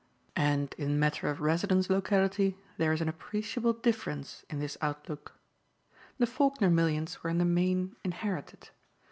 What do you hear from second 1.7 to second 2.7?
locality